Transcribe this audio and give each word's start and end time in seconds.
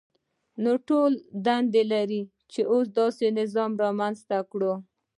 نو 0.63 0.71
ټول 0.87 1.11
دنده 1.45 1.81
لرو 1.91 2.21
چې 2.51 2.61
داسې 2.97 3.25
نظام 3.39 3.71
رامنځته 3.83 4.37
کړو. 4.51 4.73